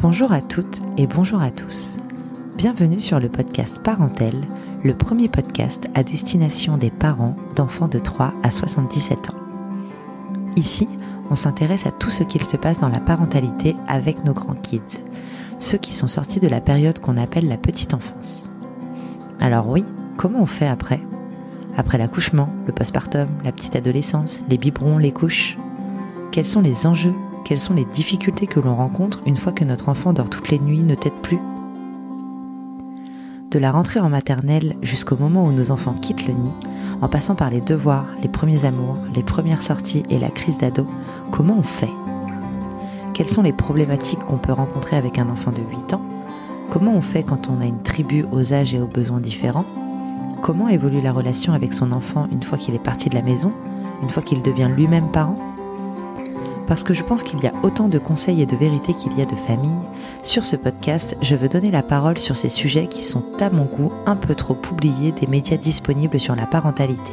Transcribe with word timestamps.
Bonjour 0.00 0.30
à 0.30 0.40
toutes 0.40 0.80
et 0.96 1.08
bonjour 1.08 1.42
à 1.42 1.50
tous. 1.50 1.96
Bienvenue 2.56 3.00
sur 3.00 3.18
le 3.18 3.28
podcast 3.28 3.82
Parentel, 3.82 4.46
le 4.84 4.96
premier 4.96 5.28
podcast 5.28 5.88
à 5.96 6.04
destination 6.04 6.76
des 6.76 6.92
parents 6.92 7.34
d'enfants 7.56 7.88
de 7.88 7.98
3 7.98 8.32
à 8.44 8.52
77 8.52 9.30
ans. 9.30 9.34
Ici, 10.54 10.86
on 11.30 11.34
s'intéresse 11.34 11.84
à 11.84 11.90
tout 11.90 12.10
ce 12.10 12.22
qu'il 12.22 12.44
se 12.44 12.56
passe 12.56 12.78
dans 12.78 12.88
la 12.88 13.00
parentalité 13.00 13.74
avec 13.88 14.24
nos 14.24 14.34
grands 14.34 14.54
kids, 14.54 15.02
ceux 15.58 15.78
qui 15.78 15.92
sont 15.92 16.06
sortis 16.06 16.38
de 16.38 16.46
la 16.46 16.60
période 16.60 17.00
qu'on 17.00 17.16
appelle 17.16 17.48
la 17.48 17.56
petite 17.56 17.92
enfance. 17.92 18.48
Alors 19.40 19.68
oui, 19.68 19.84
comment 20.16 20.42
on 20.42 20.46
fait 20.46 20.68
après? 20.68 21.00
Après 21.76 21.98
l'accouchement, 21.98 22.50
le 22.68 22.72
postpartum, 22.72 23.26
la 23.42 23.50
petite 23.50 23.74
adolescence, 23.74 24.40
les 24.48 24.58
biberons, 24.58 24.98
les 24.98 25.12
couches? 25.12 25.58
Quels 26.30 26.46
sont 26.46 26.62
les 26.62 26.86
enjeux? 26.86 27.14
Quelles 27.48 27.58
sont 27.58 27.72
les 27.72 27.86
difficultés 27.86 28.46
que 28.46 28.60
l'on 28.60 28.74
rencontre 28.74 29.22
une 29.24 29.38
fois 29.38 29.52
que 29.52 29.64
notre 29.64 29.88
enfant 29.88 30.12
dort 30.12 30.28
toutes 30.28 30.50
les 30.50 30.58
nuits, 30.58 30.82
ne 30.82 30.94
tête 30.94 31.22
plus? 31.22 31.40
De 33.50 33.58
la 33.58 33.70
rentrée 33.70 34.00
en 34.00 34.10
maternelle 34.10 34.76
jusqu'au 34.82 35.16
moment 35.16 35.46
où 35.46 35.52
nos 35.52 35.70
enfants 35.70 35.94
quittent 35.94 36.26
le 36.26 36.34
nid, 36.34 36.52
en 37.00 37.08
passant 37.08 37.34
par 37.34 37.48
les 37.48 37.62
devoirs, 37.62 38.04
les 38.20 38.28
premiers 38.28 38.66
amours, 38.66 38.98
les 39.14 39.22
premières 39.22 39.62
sorties 39.62 40.02
et 40.10 40.18
la 40.18 40.28
crise 40.28 40.58
d'ado, 40.58 40.84
comment 41.30 41.56
on 41.58 41.62
fait? 41.62 41.88
Quelles 43.14 43.26
sont 43.26 43.40
les 43.40 43.54
problématiques 43.54 44.24
qu'on 44.24 44.36
peut 44.36 44.52
rencontrer 44.52 44.98
avec 44.98 45.18
un 45.18 45.30
enfant 45.30 45.50
de 45.50 45.62
8 45.62 45.94
ans? 45.94 46.02
Comment 46.68 46.92
on 46.92 47.00
fait 47.00 47.22
quand 47.22 47.48
on 47.48 47.62
a 47.62 47.66
une 47.66 47.82
tribu 47.82 48.26
aux 48.30 48.52
âges 48.52 48.74
et 48.74 48.80
aux 48.82 48.86
besoins 48.86 49.20
différents? 49.20 49.64
Comment 50.42 50.68
évolue 50.68 51.00
la 51.00 51.12
relation 51.12 51.54
avec 51.54 51.72
son 51.72 51.92
enfant 51.92 52.28
une 52.30 52.42
fois 52.42 52.58
qu'il 52.58 52.74
est 52.74 52.78
parti 52.78 53.08
de 53.08 53.14
la 53.14 53.22
maison, 53.22 53.52
une 54.02 54.10
fois 54.10 54.22
qu'il 54.22 54.42
devient 54.42 54.68
lui-même 54.76 55.10
parent? 55.10 55.47
Parce 56.68 56.84
que 56.84 56.92
je 56.92 57.02
pense 57.02 57.22
qu'il 57.22 57.40
y 57.40 57.46
a 57.46 57.54
autant 57.62 57.88
de 57.88 57.98
conseils 57.98 58.42
et 58.42 58.46
de 58.46 58.54
vérités 58.54 58.92
qu'il 58.92 59.18
y 59.18 59.22
a 59.22 59.24
de 59.24 59.34
familles, 59.34 59.88
sur 60.22 60.44
ce 60.44 60.54
podcast, 60.54 61.16
je 61.22 61.34
veux 61.34 61.48
donner 61.48 61.70
la 61.70 61.82
parole 61.82 62.18
sur 62.18 62.36
ces 62.36 62.50
sujets 62.50 62.86
qui 62.86 63.02
sont 63.02 63.24
à 63.40 63.48
mon 63.48 63.64
goût 63.64 63.90
un 64.04 64.16
peu 64.16 64.34
trop 64.34 64.56
oubliés 64.70 65.12
des 65.12 65.26
médias 65.26 65.56
disponibles 65.56 66.20
sur 66.20 66.36
la 66.36 66.46
parentalité. 66.46 67.12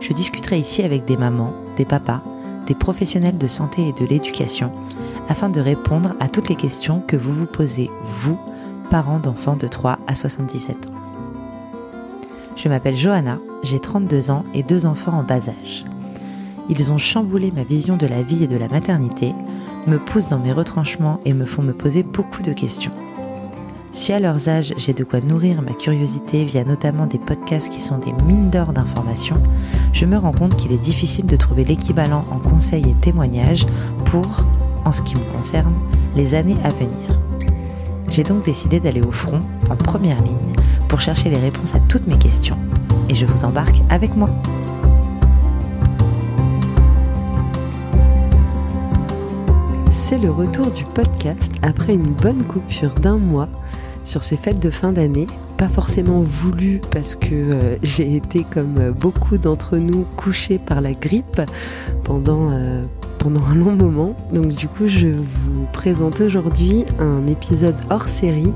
Je 0.00 0.12
discuterai 0.12 0.58
ici 0.58 0.82
avec 0.82 1.04
des 1.04 1.16
mamans, 1.16 1.54
des 1.76 1.84
papas, 1.84 2.20
des 2.66 2.74
professionnels 2.74 3.38
de 3.38 3.46
santé 3.46 3.88
et 3.88 3.92
de 3.92 4.04
l'éducation, 4.04 4.72
afin 5.28 5.48
de 5.48 5.60
répondre 5.60 6.14
à 6.18 6.28
toutes 6.28 6.48
les 6.48 6.56
questions 6.56 7.02
que 7.06 7.16
vous 7.16 7.32
vous 7.32 7.46
posez, 7.46 7.90
vous, 8.02 8.38
parents 8.90 9.20
d'enfants 9.20 9.56
de 9.56 9.68
3 9.68 10.00
à 10.08 10.14
77 10.16 10.88
ans. 10.88 10.90
Je 12.56 12.68
m'appelle 12.68 12.96
Johanna, 12.96 13.38
j'ai 13.62 13.78
32 13.78 14.30
ans 14.32 14.44
et 14.52 14.64
deux 14.64 14.84
enfants 14.84 15.16
en 15.16 15.22
bas 15.22 15.48
âge. 15.48 15.84
Ils 16.68 16.92
ont 16.92 16.98
chamboulé 16.98 17.52
ma 17.54 17.62
vision 17.62 17.96
de 17.96 18.06
la 18.06 18.22
vie 18.22 18.42
et 18.42 18.48
de 18.48 18.56
la 18.56 18.68
maternité, 18.68 19.32
me 19.86 19.98
poussent 19.98 20.28
dans 20.28 20.38
mes 20.38 20.52
retranchements 20.52 21.20
et 21.24 21.32
me 21.32 21.46
font 21.46 21.62
me 21.62 21.72
poser 21.72 22.02
beaucoup 22.02 22.42
de 22.42 22.52
questions. 22.52 22.92
Si 23.92 24.12
à 24.12 24.18
leurs 24.18 24.48
âges 24.48 24.74
j'ai 24.76 24.92
de 24.92 25.04
quoi 25.04 25.20
nourrir 25.20 25.62
ma 25.62 25.72
curiosité 25.72 26.44
via 26.44 26.64
notamment 26.64 27.06
des 27.06 27.18
podcasts 27.18 27.70
qui 27.70 27.80
sont 27.80 27.98
des 27.98 28.12
mines 28.24 28.50
d'or 28.50 28.72
d'informations, 28.72 29.42
je 29.92 30.04
me 30.04 30.18
rends 30.18 30.32
compte 30.32 30.56
qu'il 30.56 30.72
est 30.72 30.76
difficile 30.76 31.24
de 31.24 31.36
trouver 31.36 31.64
l'équivalent 31.64 32.24
en 32.30 32.38
conseils 32.38 32.90
et 32.90 32.94
témoignages 33.00 33.66
pour, 34.04 34.44
en 34.84 34.92
ce 34.92 35.02
qui 35.02 35.14
me 35.14 35.32
concerne, 35.32 35.74
les 36.14 36.34
années 36.34 36.56
à 36.64 36.68
venir. 36.70 37.20
J'ai 38.08 38.22
donc 38.22 38.44
décidé 38.44 38.80
d'aller 38.80 39.02
au 39.02 39.12
front, 39.12 39.40
en 39.70 39.76
première 39.76 40.22
ligne, 40.22 40.54
pour 40.88 41.00
chercher 41.00 41.30
les 41.30 41.38
réponses 41.38 41.74
à 41.74 41.80
toutes 41.80 42.06
mes 42.06 42.18
questions. 42.18 42.58
Et 43.08 43.14
je 43.14 43.24
vous 43.24 43.44
embarque 43.44 43.80
avec 43.88 44.14
moi. 44.16 44.30
C'est 50.08 50.18
le 50.18 50.30
retour 50.30 50.70
du 50.70 50.84
podcast 50.84 51.52
après 51.62 51.92
une 51.94 52.12
bonne 52.12 52.44
coupure 52.44 52.94
d'un 52.94 53.16
mois 53.16 53.48
sur 54.04 54.22
ces 54.22 54.36
fêtes 54.36 54.60
de 54.60 54.70
fin 54.70 54.92
d'année. 54.92 55.26
Pas 55.56 55.66
forcément 55.66 56.20
voulu 56.22 56.80
parce 56.92 57.16
que 57.16 57.32
euh, 57.32 57.76
j'ai 57.82 58.14
été 58.14 58.44
comme 58.44 58.92
beaucoup 58.92 59.36
d'entre 59.36 59.78
nous 59.78 60.06
couché 60.16 60.58
par 60.58 60.80
la 60.80 60.92
grippe 60.92 61.40
pendant, 62.04 62.52
euh, 62.52 62.84
pendant 63.18 63.42
un 63.46 63.56
long 63.56 63.72
moment. 63.72 64.14
Donc 64.32 64.54
du 64.54 64.68
coup 64.68 64.86
je 64.86 65.08
vous 65.08 65.66
présente 65.72 66.20
aujourd'hui 66.20 66.84
un 67.00 67.26
épisode 67.26 67.74
hors 67.90 68.08
série 68.08 68.54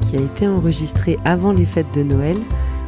qui 0.00 0.16
a 0.16 0.20
été 0.20 0.46
enregistré 0.46 1.18
avant 1.24 1.52
les 1.52 1.66
fêtes 1.66 1.92
de 1.94 2.04
Noël. 2.04 2.36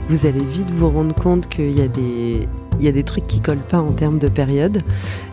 Vous 0.09 0.25
allez 0.25 0.45
vite 0.45 0.71
vous 0.71 0.89
rendre 0.89 1.17
compte 1.17 1.49
qu'il 1.49 1.77
y 1.77 1.83
a 1.83 1.89
des 1.89 2.47
il 2.79 2.85
y 2.85 2.89
a 2.89 2.93
des 2.93 3.05
trucs 3.05 3.27
qui 3.27 3.41
collent 3.41 3.59
pas 3.59 3.81
en 3.81 3.93
termes 3.93 4.19
de 4.19 4.29
période. 4.29 4.79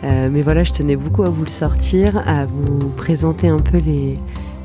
Euh, 0.03 0.29
mais 0.31 0.41
voilà, 0.41 0.63
je 0.63 0.73
tenais 0.73 0.95
beaucoup 0.95 1.23
à 1.23 1.29
vous 1.29 1.43
le 1.43 1.49
sortir, 1.49 2.21
à 2.27 2.45
vous 2.45 2.89
présenter 2.89 3.47
un 3.47 3.59
peu 3.59 3.77
les, 3.77 4.17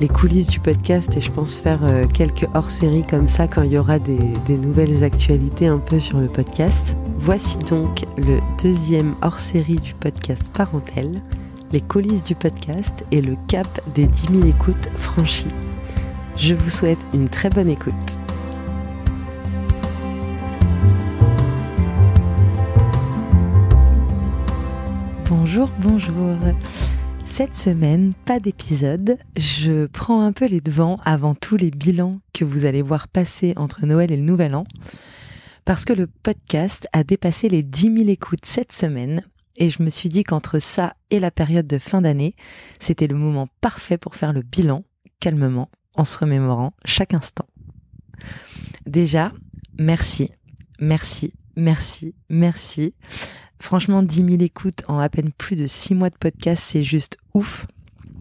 coulisses 0.08 0.46
du 0.46 0.60
podcast 0.60 1.16
et 1.16 1.20
je 1.20 1.32
pense 1.32 1.56
faire 1.56 1.80
euh, 1.82 2.06
quelques 2.06 2.46
hors-séries 2.54 3.04
comme 3.08 3.26
ça 3.26 3.48
quand 3.48 3.62
il 3.62 3.72
y 3.72 3.78
aura 3.78 3.98
des, 3.98 4.56
nouvelles 4.56 5.02
actualités 5.02 5.66
un 5.66 5.78
peu 5.78 5.98
sur 5.98 6.18
le 6.18 6.26
podcast. 6.26 6.96
Voici 7.16 7.58
donc 7.58 8.04
le 8.18 8.38
deuxième 8.62 9.14
hors-série 9.22 9.76
du 9.76 9.94
podcast 9.94 10.50
Parentel, 10.52 11.22
les 11.72 11.80
coulisses 11.80 12.24
du 12.24 12.34
podcast 12.34 13.04
et 13.10 13.20
le 13.20 13.36
cap 13.48 13.66
des 13.94 14.06
10 14.06 14.28
000 14.34 14.48
écoutes 14.48 14.90
franchies. 14.96 15.48
Je 16.36 16.54
vous 16.54 16.70
souhaite 16.70 17.00
une 17.14 17.28
très 17.28 17.48
bonne 17.48 17.70
écoute. 17.70 18.25
Bonjour, 25.28 25.68
bonjour. 25.80 26.36
Cette 27.24 27.56
semaine, 27.56 28.14
pas 28.26 28.38
d'épisode. 28.38 29.18
Je 29.36 29.86
prends 29.86 30.22
un 30.22 30.30
peu 30.32 30.46
les 30.46 30.60
devants 30.60 31.00
avant 31.04 31.34
tous 31.34 31.56
les 31.56 31.72
bilans 31.72 32.20
que 32.32 32.44
vous 32.44 32.64
allez 32.64 32.80
voir 32.80 33.08
passer 33.08 33.52
entre 33.56 33.86
Noël 33.86 34.12
et 34.12 34.16
le 34.16 34.22
Nouvel 34.22 34.54
An. 34.54 34.62
Parce 35.64 35.84
que 35.84 35.92
le 35.92 36.06
podcast 36.06 36.86
a 36.92 37.02
dépassé 37.02 37.48
les 37.48 37.64
10 37.64 37.98
000 37.98 38.08
écoutes 38.08 38.46
cette 38.46 38.70
semaine. 38.70 39.24
Et 39.56 39.68
je 39.68 39.82
me 39.82 39.90
suis 39.90 40.08
dit 40.08 40.22
qu'entre 40.22 40.60
ça 40.60 40.94
et 41.10 41.18
la 41.18 41.32
période 41.32 41.66
de 41.66 41.78
fin 41.80 42.02
d'année, 42.02 42.36
c'était 42.78 43.08
le 43.08 43.16
moment 43.16 43.48
parfait 43.60 43.98
pour 43.98 44.14
faire 44.14 44.32
le 44.32 44.42
bilan, 44.42 44.84
calmement, 45.18 45.70
en 45.96 46.04
se 46.04 46.18
remémorant 46.18 46.72
chaque 46.84 47.14
instant. 47.14 47.46
Déjà, 48.86 49.32
merci, 49.76 50.30
merci, 50.78 51.32
merci, 51.56 52.14
merci 52.28 52.94
Franchement, 53.58 54.02
10 54.02 54.16
000 54.16 54.42
écoutes 54.42 54.84
en 54.88 54.98
à 54.98 55.08
peine 55.08 55.32
plus 55.32 55.56
de 55.56 55.66
6 55.66 55.94
mois 55.94 56.10
de 56.10 56.16
podcast, 56.16 56.62
c'est 56.66 56.82
juste 56.82 57.18
ouf. 57.34 57.66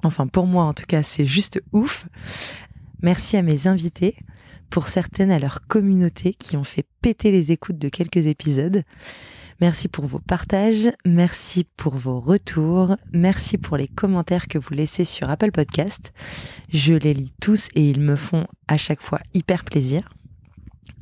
Enfin, 0.04 0.28
pour 0.28 0.48
moi, 0.48 0.64
en 0.64 0.74
tout 0.74 0.86
cas, 0.88 1.04
c'est 1.04 1.26
juste 1.26 1.62
ouf. 1.72 2.08
Merci 3.02 3.38
à 3.38 3.42
mes 3.42 3.68
invités, 3.68 4.16
pour 4.70 4.88
certaines 4.88 5.32
à 5.32 5.40
leur 5.40 5.62
communauté 5.62 6.34
qui 6.34 6.58
ont 6.58 6.64
fait 6.64 6.86
péter 7.02 7.32
les 7.32 7.52
écoutes 7.52 7.78
de 7.78 7.90
quelques 7.90 8.26
épisodes. 8.26 8.84
Merci 9.62 9.88
pour 9.88 10.06
vos 10.06 10.20
partages, 10.20 10.90
merci 11.06 11.66
pour 11.78 11.96
vos 11.96 12.20
retours, 12.20 12.98
merci 13.14 13.58
pour 13.58 13.78
les 13.78 13.88
commentaires 13.88 14.48
que 14.48 14.58
vous 14.58 14.74
laissez 14.74 15.06
sur 15.06 15.30
Apple 15.30 15.52
Podcast. 15.52 16.12
Je 16.74 16.94
les 16.94 17.14
lis 17.14 17.34
tous 17.42 17.70
et 17.74 17.90
ils 17.90 18.02
me 18.02 18.18
font 18.18 18.48
à 18.68 18.76
chaque 18.76 19.02
fois 19.02 19.22
hyper 19.34 19.64
plaisir 19.64 20.10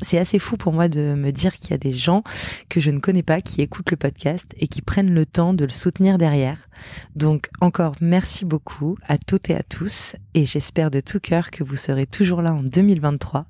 c'est 0.03 0.17
assez 0.17 0.39
fou 0.39 0.57
pour 0.57 0.73
moi 0.73 0.87
de 0.87 1.15
me 1.15 1.31
dire 1.31 1.53
qu'il 1.53 1.71
y 1.71 1.73
a 1.73 1.77
des 1.77 1.91
gens 1.91 2.23
que 2.69 2.79
je 2.79 2.91
ne 2.91 2.99
connais 2.99 3.23
pas 3.23 3.41
qui 3.41 3.61
écoutent 3.61 3.91
le 3.91 3.97
podcast 3.97 4.53
et 4.57 4.67
qui 4.67 4.81
prennent 4.81 5.13
le 5.13 5.25
temps 5.25 5.53
de 5.53 5.65
le 5.65 5.71
soutenir 5.71 6.17
derrière. 6.17 6.67
Donc 7.15 7.49
encore 7.61 7.93
merci 8.01 8.45
beaucoup 8.45 8.95
à 9.07 9.17
toutes 9.17 9.49
et 9.49 9.55
à 9.55 9.63
tous 9.63 10.15
et 10.33 10.45
j'espère 10.45 10.91
de 10.91 10.99
tout 10.99 11.19
cœur 11.19 11.51
que 11.51 11.63
vous 11.63 11.75
serez 11.75 12.05
toujours 12.05 12.41
là 12.41 12.53
en 12.53 12.63
2023, 12.63 13.45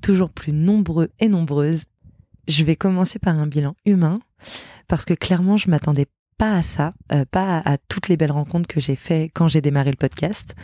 toujours 0.00 0.30
plus 0.30 0.52
nombreux 0.52 1.10
et 1.20 1.28
nombreuses. 1.28 1.84
Je 2.48 2.64
vais 2.64 2.76
commencer 2.76 3.18
par 3.18 3.38
un 3.38 3.46
bilan 3.46 3.76
humain 3.84 4.20
parce 4.88 5.04
que 5.04 5.14
clairement 5.14 5.56
je 5.56 5.70
m'attendais 5.70 6.06
pas 6.38 6.56
à 6.56 6.62
ça, 6.62 6.94
euh, 7.12 7.24
pas 7.30 7.58
à, 7.64 7.78
toutes 7.78 8.08
les 8.08 8.16
belles 8.16 8.32
rencontres 8.32 8.66
que 8.66 8.80
j'ai 8.80 8.96
fait 8.96 9.30
quand 9.34 9.48
j'ai 9.48 9.60
démarré 9.60 9.90
le 9.90 9.96
podcast. 9.96 10.54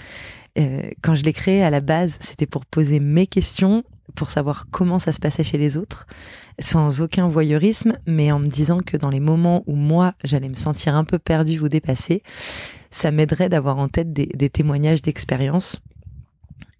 Euh, 0.58 0.90
quand 1.02 1.14
je 1.14 1.22
l'ai 1.22 1.32
créé 1.32 1.62
à 1.62 1.70
la 1.70 1.80
base, 1.80 2.16
c'était 2.20 2.46
pour 2.46 2.66
poser 2.66 2.98
mes 2.98 3.26
questions 3.26 3.84
pour 4.18 4.30
savoir 4.30 4.66
comment 4.72 4.98
ça 4.98 5.12
se 5.12 5.20
passait 5.20 5.44
chez 5.44 5.58
les 5.58 5.76
autres, 5.76 6.08
sans 6.58 7.02
aucun 7.02 7.28
voyeurisme, 7.28 7.96
mais 8.04 8.32
en 8.32 8.40
me 8.40 8.48
disant 8.48 8.80
que 8.80 8.96
dans 8.96 9.10
les 9.10 9.20
moments 9.20 9.62
où 9.68 9.76
moi, 9.76 10.14
j'allais 10.24 10.48
me 10.48 10.54
sentir 10.54 10.96
un 10.96 11.04
peu 11.04 11.20
perdue 11.20 11.60
ou 11.60 11.68
dépassée, 11.68 12.24
ça 12.90 13.12
m'aiderait 13.12 13.48
d'avoir 13.48 13.78
en 13.78 13.86
tête 13.86 14.12
des, 14.12 14.50
témoignages 14.50 15.02
d'expérience 15.02 15.80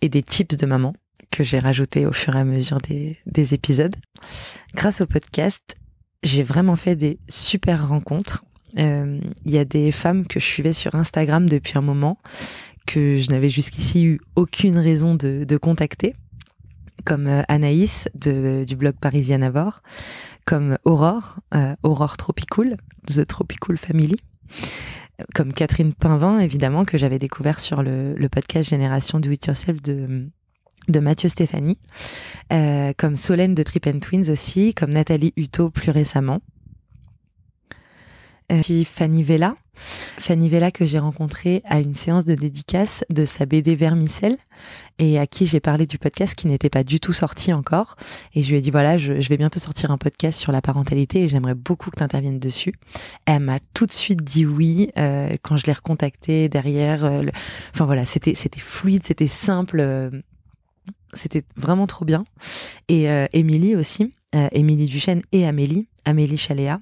et 0.03 0.09
des 0.09 0.25
tips 0.25 0.57
de 0.57 0.67
maman 0.67 0.95
que 1.31 1.45
j'ai 1.45 1.61
rajoutés 1.61 2.07
au 2.07 2.13
fur 2.13 2.35
et 2.35 2.41
à 2.41 2.45
mesure 2.45 2.79
des, 2.79 3.17
des 3.27 3.55
épisodes. 3.55 3.95
Grâce 4.75 5.01
au 5.01 5.07
podcast, 5.07 5.77
j'ai 6.25 6.43
vraiment 6.43 6.75
fait 6.75 6.97
des 6.97 7.21
super 7.29 7.89
rencontres. 7.89 8.45
Euh, 8.79 9.21
il 9.45 9.53
y 9.53 9.59
a 9.59 9.65
des 9.65 9.93
femmes 9.93 10.27
que 10.27 10.41
je 10.41 10.45
suivais 10.45 10.73
sur 10.73 10.97
Instagram 10.97 11.49
depuis 11.49 11.79
un 11.79 11.83
moment 11.83 12.19
que 12.85 13.17
je 13.17 13.31
n'avais 13.31 13.49
jusqu'ici 13.49 14.05
eu 14.07 14.21
aucune 14.35 14.77
raison 14.77 15.15
de 15.15 15.57
contacter 15.57 16.17
comme 17.05 17.27
euh, 17.27 17.43
Anaïs 17.49 18.09
de, 18.15 18.65
du 18.67 18.77
blog 18.77 18.95
Parisian 19.01 19.43
Avor, 19.43 19.83
comme 20.45 20.79
Aurore, 20.85 21.37
euh, 21.55 21.75
Aurore 21.83 22.17
Tropicool, 22.17 22.77
The 23.07 23.27
Tropicool 23.27 23.77
Family, 23.77 24.17
comme 25.35 25.53
Catherine 25.53 25.93
Pinvin, 25.93 26.39
évidemment, 26.39 26.85
que 26.85 26.99
j'avais 26.99 27.19
découvert 27.19 27.61
sur 27.61 27.83
le, 27.83 28.15
le 28.15 28.29
podcast 28.29 28.71
Génération 28.71 29.21
Do 29.21 29.31
It 29.31 29.47
Yourself 29.47 29.83
de, 29.83 30.29
de 30.89 31.01
Mathieu 31.01 31.29
Stéphanie, 31.29 31.79
euh, 32.53 32.93
comme 32.97 33.17
Solène 33.17 33.55
de 33.55 33.63
Trip 33.63 33.87
and 33.87 34.01
Twins 34.01 34.31
aussi, 34.31 34.75
comme 34.75 34.91
Nathalie 34.91 35.33
Hutto 35.37 35.71
plus 35.71 35.91
récemment. 35.91 36.41
Fanny 38.85 39.23
Vella, 39.23 39.57
Fanny 39.75 40.49
Vella 40.49 40.71
que 40.71 40.87
j'ai 40.87 40.99
rencontrée 40.99 41.63
à 41.65 41.81
une 41.81 41.95
séance 41.95 42.25
de 42.25 42.35
dédicace 42.35 43.05
de 43.11 43.25
sa 43.25 43.47
BD 43.47 43.77
Vermicelle 43.77 44.37
et 44.99 45.19
à 45.19 45.27
qui 45.27 45.47
j'ai 45.47 45.61
parlé 45.61 45.87
du 45.87 45.99
podcast 45.99 46.35
qui 46.35 46.49
n'était 46.49 46.71
pas 46.71 46.83
du 46.83 46.99
tout 46.99 47.13
sorti 47.13 47.53
encore. 47.53 47.97
Et 48.35 48.43
je 48.43 48.51
lui 48.51 48.59
ai 48.59 48.61
dit 48.61 48.71
voilà, 48.71 48.99
je, 48.99 49.13
vais 49.13 49.37
bientôt 49.37 49.61
sortir 49.61 49.91
un 49.91 49.99
podcast 49.99 50.39
sur 50.39 50.51
la 50.51 50.63
parentalité 50.63 51.23
et 51.23 51.29
j'aimerais 51.29 51.55
beaucoup 51.55 51.91
que 51.91 51.97
tu 51.97 52.03
interviennes 52.03 52.39
dessus. 52.39 52.75
Elle 53.27 53.41
m'a 53.41 53.59
tout 53.75 53.87
de 53.87 53.93
suite 53.93 54.23
dit 54.23 54.47
oui 54.47 54.91
euh, 54.97 55.37
quand 55.43 55.57
je 55.57 55.67
l'ai 55.67 55.73
recontactée 55.73 56.49
derrière. 56.49 57.05
Euh, 57.05 57.23
enfin 57.75 57.85
voilà, 57.85 58.05
c'était 58.05 58.35
c'était 58.35 58.61
fluide, 58.61 59.03
c'était 59.07 59.29
simple. 59.29 59.81
Euh, 59.81 60.11
c'était 61.15 61.45
vraiment 61.57 61.87
trop 61.87 62.05
bien. 62.05 62.25
Et 62.89 63.11
euh, 63.11 63.27
Émilie 63.33 63.77
aussi, 63.77 64.13
euh, 64.35 64.49
Émilie 64.53 64.87
Duchesne 64.87 65.23
et 65.33 65.47
Amélie, 65.47 65.89
Amélie 66.09 66.37
Chaléa. 66.37 66.81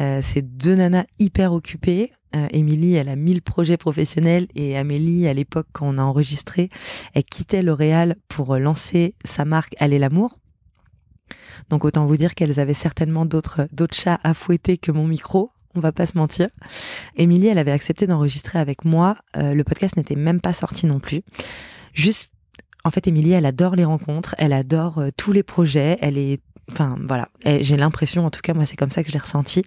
Euh, 0.00 0.20
c'est 0.22 0.42
deux 0.42 0.74
nanas 0.74 1.04
hyper 1.18 1.52
occupées. 1.52 2.12
Émilie, 2.50 2.96
elle 2.96 3.08
a 3.08 3.16
mille 3.16 3.40
projets 3.40 3.78
professionnels 3.78 4.46
et 4.54 4.76
Amélie, 4.76 5.26
à 5.26 5.32
l'époque, 5.32 5.68
quand 5.72 5.88
on 5.88 5.96
a 5.96 6.02
enregistré, 6.02 6.68
elle 7.14 7.24
quittait 7.24 7.62
L'Oréal 7.62 8.16
pour 8.28 8.58
lancer 8.58 9.14
sa 9.24 9.46
marque 9.46 9.74
Aller 9.78 9.98
l'amour. 9.98 10.38
Donc 11.70 11.86
autant 11.86 12.04
vous 12.04 12.18
dire 12.18 12.34
qu'elles 12.34 12.60
avaient 12.60 12.74
certainement 12.74 13.24
d'autres 13.24 13.66
d'autres 13.72 13.96
chats 13.96 14.20
à 14.22 14.34
fouetter 14.34 14.76
que 14.76 14.92
mon 14.92 15.06
micro. 15.06 15.50
On 15.74 15.80
va 15.80 15.92
pas 15.92 16.04
se 16.04 16.18
mentir. 16.18 16.48
Émilie, 17.16 17.46
elle 17.46 17.56
avait 17.56 17.70
accepté 17.70 18.06
d'enregistrer 18.06 18.58
avec 18.58 18.84
moi. 18.84 19.16
le 19.34 19.62
podcast 19.62 19.96
n'était 19.96 20.14
même 20.14 20.42
pas 20.42 20.52
sorti 20.52 20.84
non 20.84 21.00
plus. 21.00 21.22
Juste 21.94 22.34
en 22.86 22.90
fait, 22.90 23.08
Émilie, 23.08 23.32
elle 23.32 23.46
adore 23.46 23.74
les 23.74 23.84
rencontres, 23.84 24.36
elle 24.38 24.52
adore 24.52 24.98
euh, 24.98 25.08
tous 25.16 25.32
les 25.32 25.42
projets, 25.42 25.98
elle 26.00 26.18
est 26.18 26.40
enfin 26.72 26.96
voilà, 27.06 27.28
j'ai 27.44 27.76
l'impression, 27.76 28.26
en 28.26 28.30
tout 28.30 28.40
cas 28.40 28.54
moi 28.54 28.64
c'est 28.64 28.76
comme 28.76 28.90
ça 28.90 29.02
que 29.02 29.08
je 29.08 29.12
l'ai 29.12 29.20
ressenti, 29.20 29.64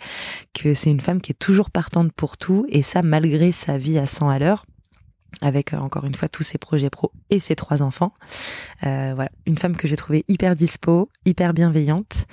que 0.53 0.73
c'est 0.73 0.89
une 0.89 1.01
femme 1.01 1.21
qui 1.21 1.31
est 1.31 1.39
toujours 1.39 1.69
partante 1.69 2.11
pour 2.11 2.37
tout 2.37 2.65
et 2.69 2.81
ça 2.81 3.01
malgré 3.01 3.51
sa 3.51 3.77
vie 3.77 3.97
à 3.97 4.05
100 4.05 4.29
à 4.29 4.39
l'heure 4.39 4.65
avec 5.41 5.73
euh, 5.73 5.77
encore 5.77 6.05
une 6.05 6.15
fois 6.15 6.27
tous 6.27 6.43
ses 6.43 6.57
projets 6.57 6.89
pro 6.89 7.11
et 7.29 7.39
ses 7.39 7.55
trois 7.55 7.81
enfants. 7.81 8.13
Euh, 8.83 9.11
voilà, 9.15 9.29
une 9.45 9.57
femme 9.57 9.75
que 9.75 9.87
j'ai 9.87 9.95
trouvée 9.95 10.25
hyper 10.27 10.55
dispo, 10.55 11.09
hyper 11.25 11.53
bienveillante, 11.53 12.25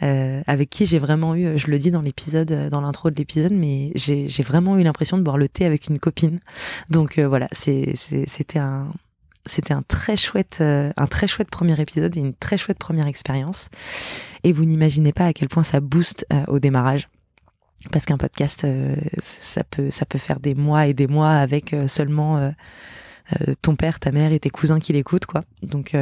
avec 0.00 0.70
qui 0.70 0.86
j'ai 0.86 0.98
vraiment 0.98 1.34
eu, 1.34 1.56
je 1.58 1.68
le 1.68 1.78
dis 1.78 1.90
dans 1.90 2.02
l'épisode, 2.02 2.68
dans 2.70 2.80
l'intro 2.80 3.10
de 3.10 3.16
l'épisode, 3.16 3.52
mais 3.52 3.90
j'ai 3.94 4.42
vraiment 4.42 4.78
eu 4.78 4.82
l'impression 4.82 5.16
de 5.16 5.22
boire 5.22 5.38
le 5.38 5.48
thé 5.48 5.64
avec 5.64 5.88
une 5.88 5.98
copine. 5.98 6.40
Donc 6.90 7.18
voilà, 7.18 7.48
c'était 7.52 8.58
un, 8.58 8.86
c'était 9.46 9.74
un 9.74 9.82
très 9.82 10.16
chouette, 10.16 10.58
euh, 10.60 10.92
un 10.96 11.06
très 11.06 11.26
chouette 11.26 11.50
premier 11.50 11.78
épisode 11.80 12.16
et 12.16 12.20
une 12.20 12.34
très 12.34 12.56
chouette 12.56 12.78
première 12.78 13.06
expérience. 13.06 13.68
Et 14.42 14.52
vous 14.52 14.64
n'imaginez 14.64 15.12
pas 15.12 15.26
à 15.26 15.32
quel 15.32 15.48
point 15.48 15.62
ça 15.62 15.80
booste 15.80 16.26
euh, 16.32 16.44
au 16.48 16.58
démarrage. 16.58 17.08
Parce 17.92 18.06
qu'un 18.06 18.16
podcast, 18.16 18.64
euh, 18.64 18.96
ça 19.20 19.62
peut, 19.64 19.90
ça 19.90 20.06
peut 20.06 20.18
faire 20.18 20.40
des 20.40 20.54
mois 20.54 20.86
et 20.86 20.94
des 20.94 21.06
mois 21.06 21.32
avec 21.32 21.76
seulement 21.86 22.50
ton 23.60 23.76
père, 23.76 24.00
ta 24.00 24.10
mère 24.10 24.32
et 24.32 24.40
tes 24.40 24.48
cousins 24.48 24.80
qui 24.80 24.94
l'écoutent, 24.94 25.26
quoi. 25.26 25.44
Donc, 25.62 25.94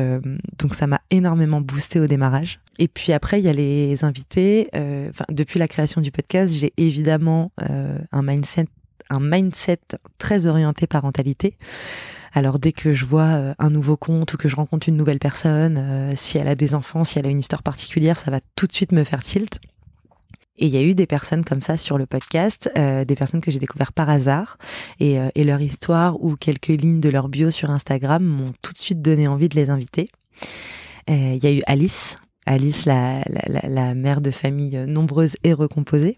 donc 0.59 0.77
ça 0.77 0.87
m'a 0.87 1.01
énormément 1.11 1.61
boosté 1.61 1.99
au 1.99 2.07
démarrage. 2.07 2.61
Et 2.79 2.87
puis 2.87 3.13
après, 3.13 3.41
il 3.41 3.45
y 3.45 3.49
a 3.49 3.53
les 3.53 4.05
invités. 4.05 4.69
Enfin, 4.75 5.25
depuis 5.29 5.59
la 5.59 5.67
création 5.67 6.01
du 6.01 6.13
podcast, 6.13 6.55
j'ai 6.55 6.73
évidemment 6.77 7.51
un 7.59 8.23
mindset, 8.23 8.67
un 9.11 9.19
mindset 9.19 9.81
très 10.19 10.47
orienté 10.47 10.87
parentalité. 10.87 11.57
Alors 12.33 12.59
dès 12.59 12.73
que 12.73 12.95
je 12.95 13.05
vois 13.05 13.23
euh, 13.23 13.55
un 13.59 13.71
nouveau 13.71 13.97
compte 13.97 14.33
ou 14.33 14.37
que 14.37 14.49
je 14.49 14.57
rencontre 14.57 14.89
une 14.89 14.97
nouvelle 14.97 15.19
personne, 15.19 15.77
euh, 15.79 16.13
si 16.17 16.39
elle 16.39 16.49
a 16.49 16.55
des 16.55 16.75
enfants, 16.75 17.05
si 17.05 17.19
elle 17.19 17.27
a 17.27 17.31
une 17.31 17.39
histoire 17.39 17.63
particulière, 17.63 18.19
ça 18.19 18.31
va 18.31 18.41
tout 18.57 18.67
de 18.67 18.73
suite 18.73 18.93
me 18.93 19.05
faire 19.05 19.23
tilt. 19.23 19.61
Et 20.57 20.67
il 20.67 20.73
y 20.73 20.77
a 20.77 20.83
eu 20.83 20.95
des 20.95 21.07
personnes 21.07 21.45
comme 21.45 21.61
ça 21.61 21.77
sur 21.77 21.99
le 21.99 22.07
podcast, 22.07 22.71
euh, 22.79 23.05
des 23.05 23.15
personnes 23.15 23.41
que 23.41 23.51
j'ai 23.51 23.59
découvert 23.59 23.93
par 23.93 24.09
hasard, 24.09 24.59
et, 25.01 25.19
leur 25.37 25.61
histoire 25.61 26.23
ou 26.23 26.37
quelques 26.37 26.69
lignes 26.69 27.01
de 27.01 27.09
leur 27.09 27.29
bio 27.29 27.51
sur 27.51 27.71
Instagram 27.71 28.23
m'ont 28.23 28.53
tout 28.63 28.73
de 28.73 28.79
suite 28.79 29.03
donné 29.03 29.29
envie 29.29 29.49
de 29.49 29.57
les 29.57 29.71
inviter. 29.71 30.11
Il 31.09 31.43
y 31.43 31.47
a 31.47 31.53
eu 31.53 31.63
Alice, 31.67 32.19
Alice, 32.47 32.85
la, 32.85 33.23
la 33.27 33.95
mère 33.95 34.21
de 34.21 34.31
famille 34.31 34.77
nombreuse 34.87 35.35
et 35.43 35.53
recomposée. 35.53 36.17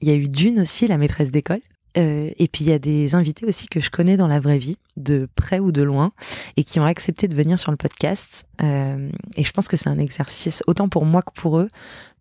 Il 0.00 0.08
y 0.08 0.10
a 0.10 0.14
eu 0.14 0.28
Dune 0.28 0.60
aussi, 0.60 0.86
la 0.86 0.98
maîtresse 0.98 1.30
d'école. 1.30 1.60
Euh, 1.96 2.30
et 2.36 2.48
puis 2.48 2.64
il 2.64 2.70
y 2.70 2.72
a 2.72 2.78
des 2.78 3.14
invités 3.14 3.46
aussi 3.46 3.66
que 3.66 3.80
je 3.80 3.90
connais 3.90 4.16
dans 4.16 4.26
la 4.26 4.40
vraie 4.40 4.58
vie, 4.58 4.78
de 4.96 5.28
près 5.34 5.58
ou 5.58 5.72
de 5.72 5.82
loin, 5.82 6.12
et 6.56 6.64
qui 6.64 6.80
ont 6.80 6.84
accepté 6.84 7.28
de 7.28 7.34
venir 7.34 7.58
sur 7.58 7.70
le 7.70 7.76
podcast. 7.76 8.46
Euh, 8.62 9.10
et 9.36 9.44
je 9.44 9.52
pense 9.52 9.68
que 9.68 9.76
c'est 9.76 9.88
un 9.88 9.98
exercice, 9.98 10.62
autant 10.66 10.88
pour 10.88 11.04
moi 11.04 11.22
que 11.22 11.32
pour 11.32 11.58
eux, 11.58 11.68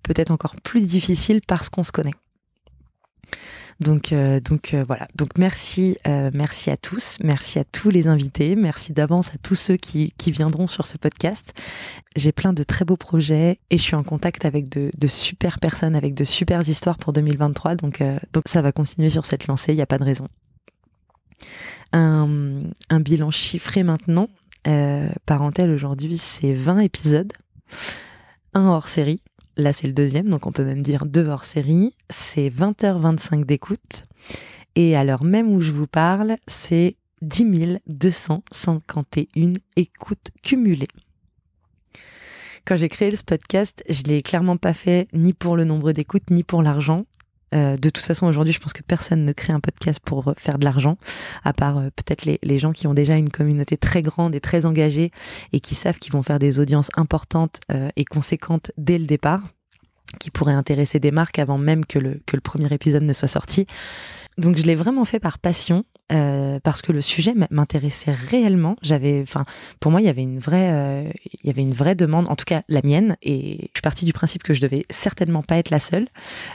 peut-être 0.03 0.31
encore 0.31 0.55
plus 0.55 0.87
difficile 0.87 1.41
parce 1.45 1.69
qu'on 1.69 1.83
se 1.83 1.91
connaît. 1.91 2.13
Donc, 3.79 4.11
euh, 4.11 4.39
donc 4.39 4.73
euh, 4.73 4.83
voilà. 4.87 5.07
Donc 5.15 5.37
merci, 5.37 5.97
euh, 6.07 6.31
merci 6.33 6.71
à 6.71 6.77
tous, 6.77 7.17
merci 7.23 7.59
à 7.59 7.63
tous 7.63 7.89
les 7.89 8.07
invités, 8.07 8.55
merci 8.55 8.91
d'avance 8.91 9.29
à 9.35 9.37
tous 9.37 9.55
ceux 9.55 9.77
qui, 9.77 10.13
qui 10.17 10.31
viendront 10.31 10.65
sur 10.65 10.85
ce 10.87 10.97
podcast. 10.97 11.53
J'ai 12.15 12.31
plein 12.31 12.53
de 12.53 12.63
très 12.63 12.85
beaux 12.85 12.97
projets 12.97 13.59
et 13.69 13.77
je 13.77 13.83
suis 13.83 13.95
en 13.95 14.03
contact 14.03 14.45
avec 14.45 14.69
de, 14.69 14.89
de 14.97 15.07
super 15.07 15.59
personnes, 15.59 15.95
avec 15.95 16.15
de 16.15 16.23
super 16.23 16.67
histoires 16.67 16.97
pour 16.97 17.13
2023. 17.13 17.75
Donc, 17.75 18.01
donc 18.33 18.45
ça 18.47 18.63
va 18.63 18.71
continuer 18.71 19.11
sur 19.11 19.25
cette 19.25 19.45
lancée. 19.45 19.73
Il 19.73 19.75
n'y 19.75 19.81
a 19.83 19.87
pas 19.87 19.99
de 19.99 20.03
raison. 20.03 20.27
Un, 21.93 22.63
bilan 22.99 23.29
chiffré 23.29 23.83
maintenant. 23.83 24.29
parentel 25.27 25.69
aujourd'hui, 25.69 26.17
c'est 26.17 26.53
20 26.53 26.79
épisodes, 26.79 27.31
un 28.55 28.65
hors 28.65 28.89
série 28.89 29.21
Là, 29.57 29.73
c'est 29.73 29.87
le 29.87 29.93
deuxième, 29.93 30.29
donc 30.29 30.45
on 30.45 30.51
peut 30.51 30.63
même 30.63 30.83
dire 30.83 31.07
deux 31.07 31.27
hors 31.27 31.43
série. 31.43 31.95
C'est 32.11 32.49
20h25 32.49 33.43
d'écoute. 33.43 34.05
Et 34.75 34.95
à 34.95 35.03
l'heure 35.03 35.23
même 35.23 35.49
où 35.51 35.61
je 35.61 35.71
vous 35.71 35.87
parle, 35.87 36.37
c'est 36.45 36.95
10 37.23 37.79
251 37.87 39.49
écoutes 39.75 40.29
cumulées. 40.43 40.87
Quand 42.65 42.75
j'ai 42.75 42.87
créé 42.87 43.15
ce 43.15 43.23
podcast, 43.23 43.83
je 43.89 44.03
l'ai 44.03 44.21
clairement 44.21 44.57
pas 44.57 44.75
fait 44.75 45.07
ni 45.11 45.33
pour 45.33 45.57
le 45.57 45.63
nombre 45.63 45.91
d'écoutes, 45.91 46.29
ni 46.29 46.43
pour 46.43 46.61
l'argent. 46.61 47.05
Euh, 47.55 47.77
de 47.77 47.89
toute 47.89 48.03
façon, 48.03 48.27
aujourd'hui, 48.27 48.53
je 48.53 48.59
pense 48.59 48.73
que 48.73 48.83
personne 48.83 49.23
ne 49.23 49.31
crée 49.31 49.53
un 49.53 49.59
podcast 49.59 49.99
pour 50.03 50.33
faire 50.37 50.57
de 50.59 50.65
l'argent, 50.65 50.97
à 51.43 51.53
part 51.53 51.77
euh, 51.77 51.89
peut-être 51.95 52.25
les, 52.25 52.39
les, 52.43 52.59
gens 52.59 52.73
qui 52.73 52.87
ont 52.87 52.93
déjà 52.93 53.15
une 53.15 53.29
communauté 53.29 53.77
très 53.77 54.01
grande 54.01 54.35
et 54.35 54.41
très 54.41 54.65
engagée 54.65 55.11
et 55.53 55.59
qui 55.59 55.75
savent 55.75 55.97
qu'ils 55.97 56.13
vont 56.13 56.21
faire 56.21 56.39
des 56.39 56.59
audiences 56.59 56.89
importantes 56.97 57.61
euh, 57.71 57.89
et 57.95 58.05
conséquentes 58.05 58.71
dès 58.77 58.97
le 58.97 59.05
départ 59.05 59.41
qui 60.19 60.31
pourraient 60.31 60.53
intéresser 60.53 60.99
des 60.99 61.11
marques 61.11 61.39
avant 61.39 61.57
même 61.57 61.85
que 61.85 61.99
le, 61.99 62.21
que 62.25 62.35
le 62.35 62.41
premier 62.41 62.71
épisode 62.73 63.03
ne 63.03 63.13
soit 63.13 63.27
sorti. 63.27 63.65
Donc 64.37 64.57
je 64.57 64.63
l'ai 64.63 64.75
vraiment 64.75 65.05
fait 65.05 65.19
par 65.19 65.39
passion 65.39 65.85
euh, 66.11 66.59
parce 66.63 66.81
que 66.81 66.91
le 66.91 67.01
sujet 67.01 67.33
m'intéressait 67.51 68.11
réellement. 68.11 68.75
J'avais, 68.81 69.21
enfin, 69.21 69.45
pour 69.79 69.91
moi, 69.91 70.01
il 70.01 70.05
y 70.05 70.09
avait 70.09 70.23
une 70.23 70.39
vraie, 70.39 70.71
euh, 70.71 71.09
il 71.25 71.47
y 71.47 71.49
avait 71.49 71.61
une 71.61 71.73
vraie 71.73 71.95
demande, 71.95 72.29
en 72.29 72.35
tout 72.35 72.45
cas 72.45 72.61
la 72.69 72.81
mienne, 72.81 73.17
et 73.21 73.57
je 73.57 73.77
suis 73.77 73.81
partie 73.83 74.05
du 74.05 74.13
principe 74.13 74.43
que 74.43 74.53
je 74.53 74.61
devais 74.61 74.83
certainement 74.89 75.43
pas 75.43 75.57
être 75.57 75.69
la 75.69 75.79
seule. 75.79 76.07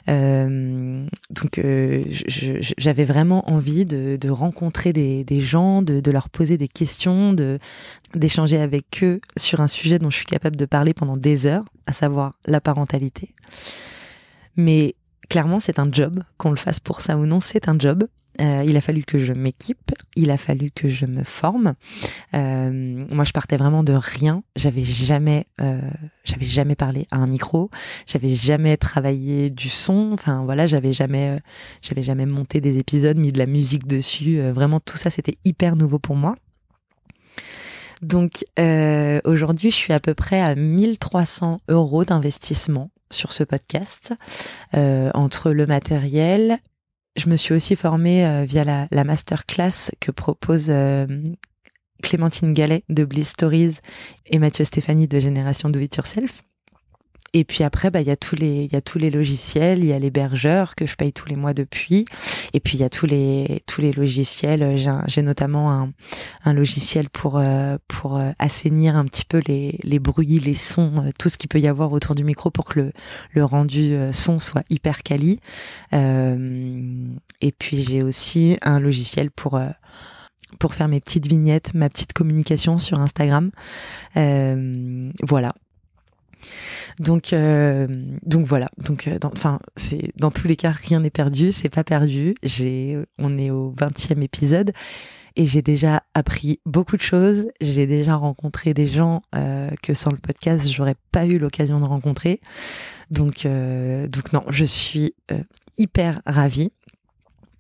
Euh, 0.09 1.07
donc, 1.31 1.59
euh, 1.59 2.03
j'avais 2.79 3.05
vraiment 3.05 3.51
envie 3.51 3.85
de, 3.85 4.17
de 4.21 4.31
rencontrer 4.31 4.93
des, 4.93 5.25
des 5.25 5.41
gens, 5.41 5.83
de, 5.83 6.01
de, 6.01 6.11
leur 6.11 6.31
poser 6.31 6.57
des 6.57 6.69
questions, 6.69 7.33
de 7.33 7.59
d'échanger 8.15 8.59
avec 8.59 9.03
eux 9.03 9.21
sur 9.37 9.61
un 9.61 9.67
sujet 9.67 9.99
dont 9.99 10.11
je 10.11 10.17
suis 10.17 10.27
capable 10.27 10.57
de 10.57 10.67
parler 10.67 10.93
pendant 10.93 11.17
des 11.17 11.47
heures, 11.47 11.65
à 11.87 11.93
savoir 11.93 12.35
la 12.47 12.61
parentalité. 12.61 13.35
Mais 14.57 14.95
clairement, 15.29 15.61
c'est 15.61 15.79
un 15.79 15.89
job, 15.91 16.23
qu'on 16.37 16.51
le 16.51 16.57
fasse 16.57 16.81
pour 16.81 17.01
ça 17.01 17.17
ou 17.17 17.27
non, 17.27 17.41
c'est 17.41 17.69
un 17.69 17.79
job. 17.79 18.05
Euh, 18.41 18.63
il 18.65 18.77
a 18.77 18.81
fallu 18.81 19.05
que 19.05 19.19
je 19.19 19.33
m'équipe, 19.33 19.93
il 20.17 20.31
a 20.31 20.37
fallu 20.37 20.71
que 20.71 20.89
je 20.89 21.07
me 21.07 21.23
forme. 21.23 21.75
Euh, 22.35 22.99
moi, 23.11 23.25
je 23.25 23.33
partais 23.33 23.57
vraiment 23.57 23.83
de 23.83 23.93
rien. 23.93 24.43
J'avais 24.57 24.85
jamais, 24.85 25.47
euh, 25.61 25.81
j'avais 26.25 26.47
jamais 26.47 26.75
parlé 26.75 27.07
à 27.11 27.17
un 27.17 27.27
micro. 27.27 27.69
J'avais 28.07 28.29
jamais 28.29 28.77
travaillé 28.77 29.51
du 29.51 29.69
son. 29.69 30.11
Enfin 30.13 30.45
voilà, 30.45 30.67
j'avais 30.67 30.93
jamais, 30.93 31.41
j'avais 31.83 32.03
jamais 32.03 32.27
monté 32.27 32.61
des 32.61 32.79
épisodes, 32.79 33.19
mis 33.19 33.33
de 33.33 33.39
la 33.39 33.47
musique 33.47 33.87
dessus. 33.87 34.41
vraiment, 34.51 34.81
tout 34.81 34.97
ça, 34.97 35.11
c'était 35.11 35.37
hyper 35.45 35.77
nouveau 35.77 35.99
pour 35.99 36.17
moi. 36.17 36.37
Donc 38.01 38.45
aujourd'hui, 39.25 39.71
je 39.71 39.77
suis 39.77 39.93
à 39.93 40.01
peu 40.01 40.15
près 40.15 40.41
à 40.41 40.55
1300 40.55 41.61
euros 41.69 42.05
d'investissement 42.05 42.91
sur 43.11 43.33
ce 43.33 43.45
podcast 43.45 44.15
entre 44.73 45.51
le 45.51 45.67
matériel, 45.67 46.59
je 47.17 47.29
me 47.29 47.37
suis 47.37 47.55
aussi 47.55 47.77
formée 47.77 48.27
euh, 48.27 48.45
via 48.45 48.65
la, 48.65 48.89
la 48.91 49.05
masterclass 49.05 49.91
que 50.01 50.11
propose 50.11 50.67
euh, 50.69 51.07
Clémentine 52.03 52.53
Gallet 52.53 52.85
de 52.89 53.05
Bliss 53.05 53.31
Stories 53.31 53.79
et 54.27 54.39
Mathieu 54.39 54.65
Stéphanie 54.65 55.09
de 55.09 55.21
Génération 55.21 55.71
Do 55.71 55.81
It 55.81 55.97
Yourself. 55.97 56.43
Et 57.35 57.45
puis 57.45 57.65
après, 57.65 57.91
bah, 57.91 58.03
il 58.03 58.07
y 58.07 58.11
a 58.11 58.17
tous 58.17 58.37
les, 58.37 58.65
il 58.65 58.73
y 58.73 58.77
a 58.77 58.83
tous 58.83 58.99
les 58.99 59.11
logiciels, 59.11 59.79
il 59.79 59.87
y 59.87 59.93
a 59.93 59.99
l'hébergeur 59.99 60.75
que 60.75 60.85
je 60.85 60.97
paye 60.97 61.15
tous 61.15 61.29
les 61.29 61.37
mois 61.37 61.55
depuis. 61.55 62.05
Et 62.53 62.61
puis 62.61 62.77
il 62.77 62.81
y 62.83 62.85
a 62.85 62.91
tous 62.91 63.07
les, 63.07 63.63
tous 63.67 63.81
les 63.81 63.93
logiciels. 63.93 64.77
J'ai 65.07 65.23
notamment 65.23 65.73
un, 65.73 65.93
un 66.45 66.53
logiciel 66.53 67.09
pour, 67.09 67.39
euh, 67.39 67.79
pour 67.89 68.19
euh, 68.19 68.33
assainir 68.39 68.99
un 68.99 69.07
petit 69.07 69.25
peu 69.25 69.41
les, 69.47 69.79
les 69.83 69.99
bruits, 69.99 70.41
les 70.41 70.55
sons, 70.55 70.93
euh, 70.99 71.11
tout 71.19 71.31
ce 71.31 71.39
qu'il 71.39 71.49
peut 71.49 71.61
y 71.61 71.69
avoir 71.69 71.93
autour 71.93 72.15
du 72.15 72.25
micro 72.25 72.51
pour 72.51 72.67
que 72.67 72.81
le, 72.81 72.93
le 73.31 73.45
rendu 73.45 73.97
son 74.13 74.39
soit 74.39 74.65
hyper 74.69 75.03
quali. 75.03 75.41
et 75.93 77.53
puis 77.59 77.83
j'ai 77.83 78.03
aussi 78.03 78.59
un 78.63 78.79
logiciel 78.79 79.31
pour 79.31 79.61
pour 80.59 80.75
faire 80.75 80.89
mes 80.89 81.01
petites 81.01 81.27
vignettes, 81.27 81.73
ma 81.75 81.89
petite 81.89 82.13
communication 82.13 82.79
sur 82.79 82.99
Instagram. 83.01 83.51
voilà. 84.15 85.55
Donc, 86.99 87.33
euh, 87.33 87.87
donc 88.25 88.47
voilà. 88.47 88.69
Donc, 88.79 89.09
euh, 89.09 89.19
dans 90.17 90.31
tous 90.31 90.49
les 90.49 90.57
cas, 90.57 90.71
rien 90.71 91.01
n'est 91.01 91.11
perdu. 91.11 91.53
C'est 91.53 91.69
pas 91.69 91.85
perdu. 91.85 92.35
On 93.19 93.39
est 93.39 93.51
au 93.51 93.73
20e 93.73 94.23
épisode 94.23 94.73
et 95.35 95.47
j'ai 95.47 95.63
déjà 95.63 96.03
appris 96.15 96.61
beaucoup 96.67 96.97
de 96.97 97.03
choses. 97.03 97.47
J'ai 97.61 97.87
déjà 97.87 98.17
rencontré 98.17 98.75
des 98.75 98.87
gens 98.87 99.23
euh, 99.35 99.71
que 99.83 99.95
sans 99.95 100.11
le 100.11 100.19
podcast, 100.19 100.71
j'aurais 100.71 100.97
pas 101.11 101.27
eu 101.27 101.39
l'occasion 101.39 101.81
de 101.81 101.87
rencontrer. 101.87 102.41
Donc, 103.11 103.47
donc 103.47 104.33
non, 104.33 104.45
je 104.49 104.65
suis 104.65 105.15
hyper 105.79 106.21
ravie. 106.27 106.73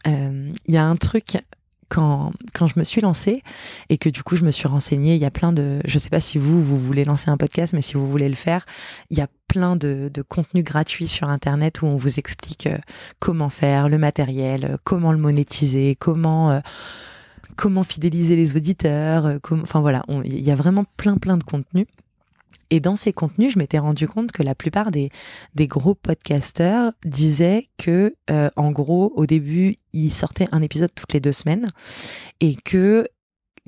Il 0.06 0.52
y 0.68 0.76
a 0.76 0.84
un 0.84 0.96
truc 0.96 1.36
quand, 1.92 2.32
je 2.66 2.78
me 2.78 2.84
suis 2.84 3.02
lancée 3.02 3.42
et 3.90 3.98
que 3.98 4.08
du 4.08 4.22
coup 4.22 4.36
je 4.36 4.44
me 4.44 4.50
suis 4.50 4.66
renseignée, 4.66 5.14
il 5.14 5.20
y 5.20 5.26
a 5.26 5.30
plein 5.30 5.52
de, 5.52 5.80
je 5.84 5.98
sais 5.98 6.08
pas 6.08 6.20
si 6.20 6.38
vous, 6.38 6.62
vous 6.62 6.78
voulez 6.78 7.04
lancer 7.04 7.30
un 7.30 7.36
podcast, 7.36 7.74
mais 7.74 7.82
si 7.82 7.94
vous 7.94 8.08
voulez 8.08 8.30
le 8.30 8.34
faire, 8.34 8.64
il 9.10 9.18
y 9.18 9.20
a 9.20 9.28
plein 9.46 9.76
de, 9.76 10.10
de 10.12 10.22
contenus 10.22 10.64
gratuits 10.64 11.06
sur 11.06 11.28
Internet 11.28 11.82
où 11.82 11.86
on 11.86 11.96
vous 11.96 12.18
explique 12.18 12.66
euh, 12.66 12.78
comment 13.18 13.50
faire, 13.50 13.90
le 13.90 13.98
matériel, 13.98 14.64
euh, 14.64 14.76
comment 14.84 15.12
le 15.12 15.18
monétiser, 15.18 15.96
comment... 15.98 16.50
Euh, 16.50 16.60
comment 17.54 17.82
fidéliser 17.82 18.34
les 18.34 18.56
auditeurs, 18.56 19.38
enfin 19.52 19.80
voilà, 19.80 20.02
il 20.24 20.40
y 20.40 20.50
a 20.50 20.54
vraiment 20.54 20.86
plein 20.96 21.18
plein 21.18 21.36
de 21.36 21.44
contenus. 21.44 21.86
Et 22.72 22.80
dans 22.80 22.96
ces 22.96 23.12
contenus, 23.12 23.52
je 23.52 23.58
m'étais 23.58 23.78
rendu 23.78 24.08
compte 24.08 24.32
que 24.32 24.42
la 24.42 24.54
plupart 24.54 24.90
des, 24.90 25.10
des 25.54 25.66
gros 25.66 25.94
podcasteurs 25.94 26.92
disaient 27.04 27.68
que, 27.76 28.16
euh, 28.30 28.48
en 28.56 28.70
gros, 28.70 29.12
au 29.14 29.26
début, 29.26 29.76
ils 29.92 30.10
sortaient 30.10 30.48
un 30.52 30.62
épisode 30.62 30.90
toutes 30.94 31.12
les 31.12 31.20
deux 31.20 31.32
semaines 31.32 31.70
et 32.40 32.54
que 32.54 33.06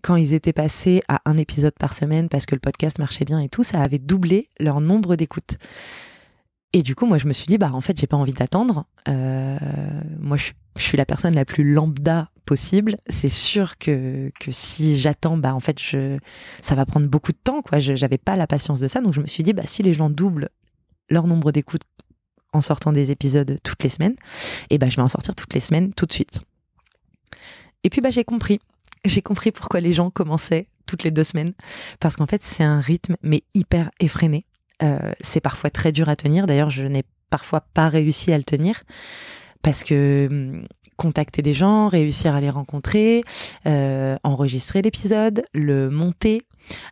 quand 0.03 0.17
ils 0.17 0.33
étaient 0.33 0.55
passés 0.55 1.03
à 1.07 1.21
un 1.27 1.37
épisode 1.37 1.75
par 1.79 1.93
semaine 1.93 2.31
parce 2.31 2.47
que 2.47 2.55
le 2.55 2.61
podcast 2.61 2.99
marchait 2.99 3.27
bien 3.27 3.41
et 3.41 3.51
tout, 3.51 3.63
ça 3.63 3.83
avait 3.83 3.99
doublé 3.99 4.49
leur 4.59 4.81
nombre 4.81 5.17
d'écoutes. 5.17 5.59
Et 6.75 6.83
du 6.83 6.97
coup, 6.97 7.07
moi, 7.07 7.19
je 7.19 7.29
me 7.29 7.33
suis 7.33 7.47
dit, 7.47 7.57
bah, 7.57 7.71
en 7.73 7.81
fait, 7.81 7.97
j'ai 7.97 8.09
pas 8.09 8.17
envie 8.17 8.33
d'attendre. 8.33 8.85
Euh, 9.09 9.57
moi, 10.19 10.37
je, 10.37 10.51
suis 10.77 10.97
la 10.99 11.07
personne 11.07 11.33
la 11.33 11.45
plus 11.45 11.63
lambda 11.73 12.31
possible. 12.47 12.97
C'est 13.07 13.29
sûr 13.29 13.79
que, 13.79 14.33
si 14.51 14.99
j'attends, 14.99 15.37
bah, 15.37 15.55
en 15.55 15.61
fait, 15.61 15.79
ça 16.63 16.75
va 16.75 16.85
prendre 16.85 17.07
beaucoup 17.07 17.31
de 17.31 17.39
temps, 17.43 17.63
quoi. 17.63 17.79
J'avais 17.79 18.19
pas 18.19 18.35
la 18.35 18.49
patience 18.49 18.81
de 18.81 18.89
ça. 18.89 19.01
Donc, 19.01 19.15
je 19.15 19.21
me 19.21 19.29
suis 19.29 19.45
dit, 19.45 19.53
bah, 19.53 19.63
si 19.67 19.85
les 19.85 19.95
gens 19.95 20.11
doublent 20.11 20.49
leur 21.09 21.29
nombre 21.29 21.53
d'écoutes 21.53 21.85
en 22.53 22.61
sortant 22.61 22.91
des 22.91 23.13
épisodes 23.13 23.57
toutes 23.63 23.85
les 23.85 23.89
semaines, 23.89 24.17
et 24.69 24.79
bah, 24.79 24.89
je 24.89 24.97
vais 24.97 25.03
en 25.03 25.07
sortir 25.07 25.37
toutes 25.37 25.55
les 25.55 25.61
semaines, 25.61 25.95
tout 25.95 26.07
de 26.07 26.13
suite. 26.13 26.41
Et 27.85 27.89
puis, 27.89 28.01
bah, 28.01 28.11
j'ai 28.11 28.25
compris. 28.25 28.59
J'ai 29.05 29.23
compris 29.23 29.53
pourquoi 29.53 29.79
les 29.79 29.93
gens 29.93 30.11
commençaient 30.11 30.67
toutes 30.87 31.05
les 31.05 31.13
deux 31.13 31.23
semaines. 31.23 31.53
Parce 32.01 32.17
qu'en 32.17 32.27
fait, 32.27 32.43
c'est 32.43 32.65
un 32.65 32.81
rythme, 32.81 33.15
mais 33.23 33.45
hyper 33.55 33.93
effréné. 34.01 34.45
Euh, 34.83 35.13
c'est 35.21 35.41
parfois 35.41 35.71
très 35.71 35.93
dur 35.93 36.09
à 36.09 36.17
tenir. 36.17 36.47
D'ailleurs, 36.47 36.71
je 36.71 36.87
n'ai 36.87 37.05
parfois 37.31 37.61
pas 37.61 37.89
réussi 37.89 38.33
à 38.33 38.39
le 38.39 38.45
tenir 38.45 38.83
parce 39.63 39.83
que 39.85 40.29
hum, 40.31 40.67
contacter 40.97 41.43
des 41.43 41.55
gens, 41.55 41.89
réussir 41.89 42.35
à 42.35 42.41
les 42.41 42.51
rencontrer, 42.51 43.23
euh, 43.67 44.17
enregistrer 44.23 44.83
l'épisode, 44.83 45.45
le 45.55 45.91
monter. 45.91 46.43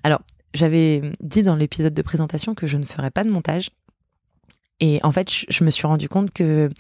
Alors, 0.02 0.20
j'avais 0.54 1.02
dit 1.20 1.42
dans 1.42 1.56
l'épisode 1.56 1.94
de 1.94 2.02
présentation 2.02 2.54
que 2.54 2.66
je 2.66 2.76
ne 2.76 2.84
ferais 2.84 3.10
pas 3.10 3.24
de 3.24 3.30
montage. 3.30 3.70
Et 4.80 4.98
en 5.02 5.12
fait, 5.12 5.28
je 5.48 5.64
me 5.64 5.70
suis 5.70 5.86
rendu 5.86 6.08
compte 6.08 6.32
que 6.32 6.70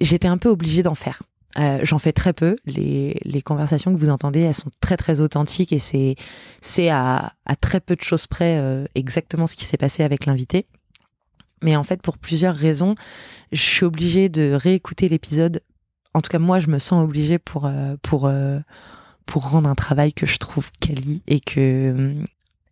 j'étais 0.00 0.28
un 0.28 0.38
peu 0.38 0.48
obligée 0.48 0.82
d'en 0.82 0.94
faire. 0.94 1.22
Euh, 1.58 1.78
j'en 1.82 1.98
fais 1.98 2.12
très 2.12 2.32
peu. 2.32 2.56
Les, 2.66 3.42
conversations 3.44 3.94
que 3.94 3.98
vous 3.98 4.10
entendez, 4.10 4.40
elles 4.40 4.54
sont 4.54 4.70
très 4.80 4.96
très 4.96 5.20
authentiques 5.20 5.72
et 5.72 5.78
c'est 5.78 6.16
c'est 6.60 6.88
à, 6.88 7.34
très 7.60 7.80
peu 7.80 7.94
de 7.94 8.02
choses 8.02 8.26
près 8.26 8.58
euh, 8.58 8.86
exactement 8.94 9.46
ce 9.46 9.54
qui 9.56 9.64
s'est 9.64 9.76
passé 9.76 10.02
avec 10.02 10.26
l'invité. 10.26 10.66
Mais 11.62 11.76
en 11.76 11.84
fait, 11.84 12.02
pour 12.02 12.18
plusieurs 12.18 12.54
raisons, 12.54 12.94
je 13.52 13.60
suis 13.60 13.84
obligée 13.84 14.28
de 14.28 14.52
réécouter 14.52 15.08
l'épisode. 15.08 15.60
En 16.12 16.20
tout 16.20 16.28
cas, 16.28 16.38
moi, 16.38 16.58
je 16.58 16.68
me 16.68 16.78
sens 16.78 17.02
obligée 17.02 17.38
pour 17.38 17.66
euh, 17.66 17.96
pour 18.02 18.30
pour 19.26 19.50
rendre 19.50 19.70
un 19.70 19.74
travail 19.74 20.12
que 20.12 20.26
je 20.26 20.38
trouve 20.38 20.70
quali 20.80 21.22
et 21.26 21.40
que 21.40 22.14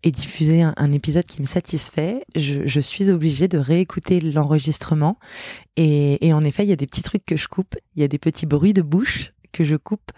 et 0.02 0.10
diffuser 0.10 0.62
un, 0.62 0.92
épisode 0.92 1.24
qui 1.24 1.40
me 1.40 1.46
satisfait, 1.46 2.24
je, 2.34 2.66
je 2.66 2.80
suis 2.80 3.10
obligée 3.10 3.48
de 3.48 3.58
réécouter 3.58 4.20
l'enregistrement. 4.20 5.18
Et, 5.76 6.26
et, 6.26 6.32
en 6.32 6.42
effet, 6.42 6.64
il 6.64 6.68
y 6.68 6.72
a 6.72 6.76
des 6.76 6.86
petits 6.86 7.02
trucs 7.02 7.24
que 7.24 7.36
je 7.36 7.48
coupe, 7.48 7.76
il 7.94 8.02
y 8.02 8.04
a 8.04 8.08
des 8.08 8.18
petits 8.18 8.46
bruits 8.46 8.72
de 8.72 8.82
bouche 8.82 9.32
que 9.52 9.64
je 9.64 9.76
coupe 9.76 10.12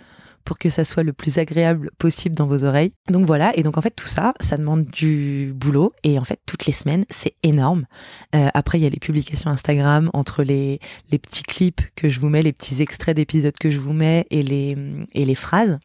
pour 0.45 0.59
que 0.59 0.71
ça 0.71 0.85
soit 0.85 1.03
le 1.03 1.13
plus 1.13 1.39
agréable 1.39 1.91
possible 1.99 2.37
dans 2.37 2.47
vos 2.47 2.65
oreilles. 2.65 2.93
Donc 3.09 3.27
voilà, 3.27 3.57
et 3.57 3.63
donc 3.63 3.79
en 3.79 3.81
fait 3.81 3.91
tout 3.91 4.07
ça, 4.07 4.35
ça 4.41 4.57
demande 4.57 4.85
du 4.85 5.53
boulot 5.55 5.93
et 6.03 6.19
en 6.19 6.25
fait 6.25 6.39
toutes 6.47 6.67
les 6.67 6.73
semaines, 6.73 7.05
c'est 7.09 7.35
énorme. 7.43 7.87
Euh, 8.35 8.49
après, 8.55 8.79
il 8.79 8.83
y 8.83 8.87
a 8.87 8.91
les 8.91 8.99
publications 8.99 9.51
Instagram 9.51 10.11
entre 10.13 10.43
les, 10.43 10.81
les 11.11 11.19
petits 11.19 11.43
clips 11.43 11.81
que 11.97 12.09
je 12.09 12.21
vous 12.21 12.29
mets, 12.29 12.43
les 12.43 12.53
petits 12.53 12.83
extraits 12.83 13.17
d'épisodes 13.17 13.57
que 13.59 13.71
je 13.71 13.81
vous 13.81 13.93
mets 13.93 14.27
et 14.31 14.43
les, 14.43 14.77
et 15.15 15.25
les 15.25 15.35
phrases, 15.35 15.79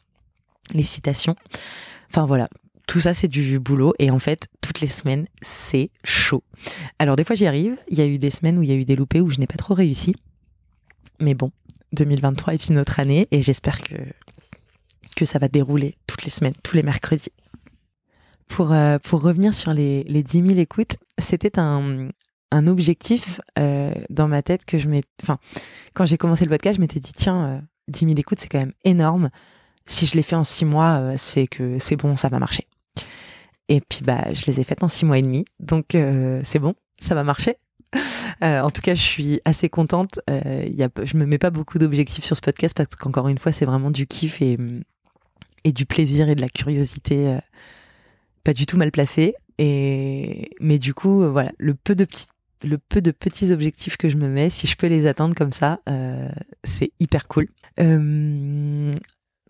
les 0.73 0.83
citations. 0.83 1.35
Enfin 2.09 2.25
voilà, 2.25 2.47
tout 2.89 2.99
ça, 2.99 3.13
c'est 3.13 3.27
du 3.27 3.59
boulot. 3.59 3.93
Et 3.99 4.09
en 4.09 4.19
fait, 4.19 4.47
toutes 4.61 4.81
les 4.81 4.87
semaines, 4.87 5.27
c'est 5.41 5.91
chaud. 6.03 6.43
Alors, 6.97 7.15
des 7.15 7.23
fois, 7.23 7.35
j'y 7.35 7.45
arrive. 7.45 7.77
Il 7.87 7.97
y 7.97 8.01
a 8.01 8.07
eu 8.07 8.17
des 8.17 8.31
semaines 8.31 8.57
où 8.57 8.63
il 8.63 8.69
y 8.69 8.71
a 8.71 8.75
eu 8.75 8.83
des 8.83 8.95
loupés 8.95 9.21
où 9.21 9.29
je 9.29 9.39
n'ai 9.39 9.47
pas 9.47 9.57
trop 9.57 9.75
réussi. 9.75 10.15
Mais 11.19 11.35
bon, 11.35 11.51
2023 11.93 12.55
est 12.55 12.67
une 12.67 12.79
autre 12.79 12.99
année 12.99 13.27
et 13.31 13.41
j'espère 13.41 13.81
que, 13.81 13.95
ça 15.25 15.37
va 15.37 15.49
dérouler 15.49 15.97
toutes 16.07 16.23
les 16.23 16.29
semaines, 16.29 16.53
tous 16.63 16.77
les 16.77 16.83
mercredis. 16.83 17.33
Pour, 18.47 18.71
euh, 18.71 18.99
pour 18.99 19.21
revenir 19.21 19.53
sur 19.53 19.73
les, 19.73 20.03
les 20.05 20.23
10 20.23 20.47
000 20.47 20.59
écoutes, 20.59 20.95
c'était 21.17 21.59
un, 21.59 22.07
un 22.51 22.67
objectif 22.67 23.41
euh, 23.57 23.93
dans 24.09 24.27
ma 24.27 24.41
tête 24.41 24.65
que 24.65 24.77
je 24.77 24.87
m'ai. 24.87 25.01
Enfin, 25.21 25.37
quand 25.93 26.05
j'ai 26.05 26.17
commencé 26.17 26.45
le 26.45 26.51
podcast, 26.51 26.77
je 26.77 26.81
m'étais 26.81 27.01
dit 27.01 27.11
tiens, 27.13 27.43
euh, 27.43 27.59
10 27.89 28.05
000 28.05 28.11
écoutes, 28.17 28.39
c'est 28.39 28.47
quand 28.47 28.59
même 28.59 28.73
énorme. 28.85 29.29
Si 29.85 30.05
je 30.05 30.15
l'ai 30.15 30.23
fait 30.23 30.35
en 30.35 30.43
6 30.43 30.65
mois, 30.65 30.99
euh, 30.99 31.13
c'est 31.17 31.47
que 31.47 31.79
c'est 31.79 31.95
bon, 31.95 32.15
ça 32.15 32.29
va 32.29 32.39
marcher. 32.39 32.68
Et 33.69 33.81
puis 33.81 34.01
bah 34.03 34.25
je 34.33 34.45
les 34.47 34.59
ai 34.59 34.63
faites 34.63 34.83
en 34.83 34.87
six 34.87 35.05
mois 35.05 35.19
et 35.19 35.21
demi, 35.21 35.45
donc 35.59 35.95
euh, 35.95 36.41
c'est 36.43 36.59
bon, 36.59 36.73
ça 36.99 37.15
va 37.15 37.23
marcher. 37.23 37.55
Euh, 38.41 38.61
en 38.61 38.69
tout 38.69 38.81
cas, 38.81 38.95
je 38.95 39.01
suis 39.01 39.41
assez 39.43 39.67
contente. 39.67 40.21
Euh, 40.29 40.65
y 40.69 40.81
a, 40.81 40.89
je 41.03 41.17
me 41.17 41.25
mets 41.25 41.37
pas 41.37 41.49
beaucoup 41.49 41.77
d'objectifs 41.77 42.23
sur 42.23 42.37
ce 42.37 42.41
podcast 42.41 42.73
parce 42.73 42.95
qu'encore 42.95 43.27
une 43.27 43.37
fois, 43.37 43.51
c'est 43.51 43.65
vraiment 43.65 43.91
du 43.91 44.07
kiff 44.07 44.41
et, 44.41 44.57
et 45.65 45.73
du 45.73 45.85
plaisir 45.85 46.29
et 46.29 46.35
de 46.35 46.41
la 46.41 46.47
curiosité, 46.47 47.27
euh, 47.27 47.39
pas 48.45 48.53
du 48.53 48.65
tout 48.65 48.77
mal 48.77 48.91
placé. 48.91 49.35
Et 49.57 50.51
mais 50.61 50.79
du 50.79 50.93
coup, 50.93 51.29
voilà, 51.29 51.51
le 51.57 51.73
peu 51.73 51.95
de 51.95 52.05
petits 52.05 52.27
le 52.63 52.77
peu 52.77 53.01
de 53.01 53.11
petits 53.11 53.51
objectifs 53.51 53.97
que 53.97 54.07
je 54.07 54.15
me 54.15 54.29
mets, 54.29 54.49
si 54.49 54.67
je 54.67 54.77
peux 54.77 54.87
les 54.87 55.05
atteindre 55.05 55.35
comme 55.35 55.51
ça, 55.51 55.79
c'est 56.63 56.91
hyper 57.01 57.27
cool. 57.27 57.47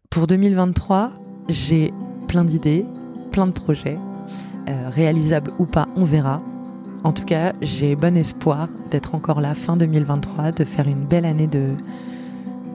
pour 0.09 0.27
2023, 0.27 1.13
j'ai 1.47 1.91
plein 2.27 2.43
d'idées, 2.43 2.85
plein 3.31 3.45
de 3.45 3.51
projets. 3.51 3.99
Euh, 4.69 4.89
réalisable 4.89 5.51
ou 5.57 5.65
pas, 5.65 5.87
on 5.95 6.03
verra. 6.03 6.41
En 7.03 7.11
tout 7.11 7.25
cas, 7.25 7.53
j'ai 7.59 7.95
bon 7.95 8.15
espoir 8.15 8.67
d'être 8.91 9.15
encore 9.15 9.41
là 9.41 9.55
fin 9.55 9.75
2023, 9.75 10.51
de 10.51 10.63
faire 10.63 10.87
une 10.87 11.05
belle 11.05 11.25
année 11.25 11.47
de, 11.47 11.69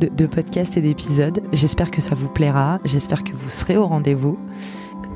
de, 0.01 0.09
de 0.09 0.27
podcasts 0.27 0.77
et 0.77 0.81
d'épisodes. 0.81 1.41
J'espère 1.53 1.93
que 1.93 2.01
ça 2.01 2.17
vous 2.17 2.29
plaira, 2.29 2.81
j'espère 2.85 3.23
que 3.23 3.33
vous 3.33 3.49
serez 3.49 3.77
au 3.77 3.87
rendez-vous. 3.87 4.37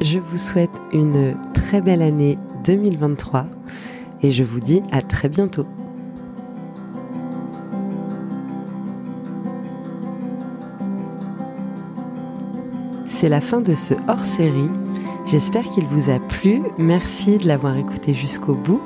Je 0.03 0.21
vous 0.21 0.37
souhaite 0.37 0.71
une 0.93 1.35
très 1.53 1.81
belle 1.81 2.03
année 2.03 2.39
2023 2.65 3.47
et 4.23 4.31
je 4.31 4.45
vous 4.45 4.61
dis 4.61 4.83
à 4.93 5.03
très 5.03 5.29
bientôt. 5.29 5.67
C'est 13.07 13.29
la 13.29 13.41
fin 13.41 13.61
de 13.61 13.75
ce 13.75 13.95
hors-série 14.07 14.71
J'espère 15.31 15.65
qu'il 15.65 15.87
vous 15.87 16.09
a 16.09 16.19
plu. 16.19 16.63
Merci 16.79 17.37
de 17.37 17.47
l'avoir 17.47 17.77
écouté 17.77 18.15
jusqu'au 18.15 18.55
bout. 18.55 18.81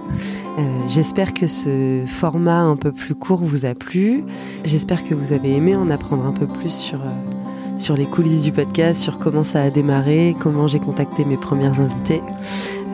Euh, 0.58 0.62
J'espère 0.88 1.34
que 1.34 1.46
ce 1.46 2.02
format 2.04 2.62
un 2.62 2.74
peu 2.74 2.90
plus 2.90 3.14
court 3.14 3.38
vous 3.38 3.64
a 3.64 3.74
plu. 3.74 4.24
J'espère 4.64 5.04
que 5.04 5.14
vous 5.14 5.32
avez 5.32 5.52
aimé 5.52 5.76
en 5.76 5.88
apprendre 5.88 6.26
un 6.26 6.32
peu 6.32 6.48
plus 6.48 6.74
sur, 6.74 7.00
euh, 7.00 7.78
sur 7.78 7.96
les 7.96 8.06
coulisses 8.06 8.42
du 8.42 8.50
podcast, 8.50 9.00
sur 9.00 9.20
comment 9.20 9.44
ça 9.44 9.62
a 9.62 9.70
démarré, 9.70 10.34
comment 10.40 10.66
j'ai 10.66 10.80
contacté 10.80 11.24
mes 11.24 11.36
premières 11.36 11.80
invités. 11.80 12.20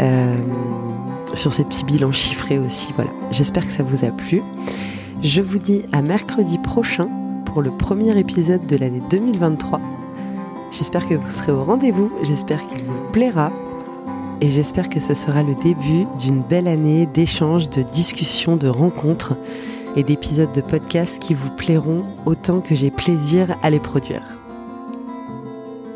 Euh, 0.00 0.36
sur 1.32 1.54
ces 1.54 1.64
petits 1.64 1.84
bilans 1.84 2.12
chiffrés 2.12 2.58
aussi. 2.58 2.92
Voilà, 2.96 3.10
j'espère 3.30 3.66
que 3.66 3.72
ça 3.72 3.82
vous 3.82 4.04
a 4.04 4.10
plu. 4.10 4.42
Je 5.22 5.40
vous 5.40 5.58
dis 5.58 5.84
à 5.92 6.02
mercredi 6.02 6.58
prochain 6.58 7.08
pour 7.46 7.62
le 7.62 7.70
premier 7.70 8.18
épisode 8.18 8.66
de 8.66 8.76
l'année 8.76 9.02
2023. 9.08 9.80
J'espère 10.70 11.08
que 11.08 11.14
vous 11.14 11.30
serez 11.30 11.52
au 11.52 11.64
rendez-vous, 11.64 12.12
j'espère 12.22 12.64
qu'il 12.66 12.84
vous 12.84 13.10
plaira 13.10 13.50
et 14.40 14.50
j'espère 14.50 14.90
que 14.90 15.00
ce 15.00 15.14
sera 15.14 15.42
le 15.42 15.54
début 15.54 16.06
d'une 16.18 16.42
belle 16.42 16.68
année 16.68 17.06
d'échanges, 17.06 17.70
de 17.70 17.82
discussions, 17.82 18.56
de 18.56 18.68
rencontres 18.68 19.34
et 19.96 20.02
d'épisodes 20.02 20.52
de 20.52 20.60
podcast 20.60 21.18
qui 21.20 21.32
vous 21.32 21.50
plairont 21.50 22.04
autant 22.26 22.60
que 22.60 22.74
j'ai 22.74 22.90
plaisir 22.90 23.56
à 23.62 23.70
les 23.70 23.80
produire. 23.80 24.22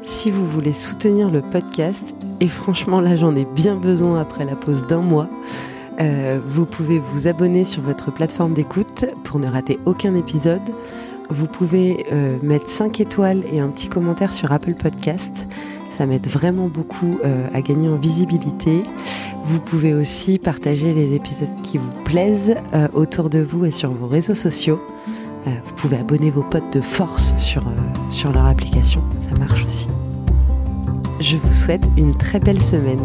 Si 0.02 0.30
vous 0.30 0.48
voulez 0.48 0.72
soutenir 0.72 1.30
le 1.30 1.42
podcast, 1.42 2.14
et 2.40 2.48
franchement 2.48 3.00
là 3.00 3.14
j'en 3.14 3.36
ai 3.36 3.44
bien 3.44 3.76
besoin 3.76 4.20
après 4.20 4.46
la 4.46 4.56
pause 4.56 4.86
d'un 4.86 5.02
mois, 5.02 5.28
euh, 6.00 6.40
vous 6.42 6.64
pouvez 6.64 6.98
vous 6.98 7.28
abonner 7.28 7.64
sur 7.64 7.82
votre 7.82 8.10
plateforme 8.10 8.54
d'écoute 8.54 9.04
pour 9.22 9.38
ne 9.38 9.48
rater 9.48 9.78
aucun 9.84 10.14
épisode. 10.14 10.62
Vous 11.30 11.46
pouvez 11.46 12.06
euh, 12.12 12.38
mettre 12.42 12.68
5 12.68 13.00
étoiles 13.00 13.42
et 13.52 13.60
un 13.60 13.68
petit 13.68 13.88
commentaire 13.88 14.32
sur 14.32 14.52
Apple 14.52 14.74
Podcast. 14.74 15.46
Ça 15.90 16.06
m'aide 16.06 16.26
vraiment 16.26 16.68
beaucoup 16.68 17.18
euh, 17.24 17.48
à 17.52 17.60
gagner 17.60 17.88
en 17.88 17.96
visibilité. 17.96 18.82
Vous 19.44 19.60
pouvez 19.60 19.94
aussi 19.94 20.38
partager 20.38 20.94
les 20.94 21.14
épisodes 21.14 21.60
qui 21.62 21.78
vous 21.78 21.90
plaisent 22.04 22.54
autour 22.94 23.28
de 23.28 23.40
vous 23.40 23.64
et 23.64 23.72
sur 23.72 23.90
vos 23.90 24.06
réseaux 24.06 24.36
sociaux. 24.36 24.80
vous 25.46 25.74
pouvez 25.74 25.96
abonner 25.96 26.30
vos 26.30 26.44
potes 26.44 26.72
de 26.72 26.80
force 26.80 27.34
sur, 27.38 27.64
sur 28.08 28.30
leur 28.30 28.46
application. 28.46 29.02
Ça 29.18 29.34
marche 29.36 29.64
aussi. 29.64 29.88
Je 31.18 31.36
vous 31.36 31.52
souhaite 31.52 31.82
une 31.96 32.16
très 32.16 32.38
belle 32.38 32.62
semaine. 32.62 33.00